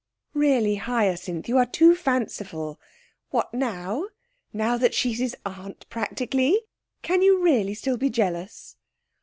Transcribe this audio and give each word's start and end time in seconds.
'Really, 0.33 0.77
Hyacinth, 0.77 1.47
you 1.47 1.57
are 1.59 1.67
fanciful! 1.93 2.79
What 3.29 3.53
now, 3.53 4.07
now 4.51 4.75
that 4.75 4.95
she's 4.95 5.19
his 5.19 5.35
aunt 5.45 5.87
practically? 5.91 6.59
Can 7.03 7.21
you 7.21 7.39
really 7.39 7.75
still 7.75 7.97
be 7.97 8.09
jealous?' 8.09 8.77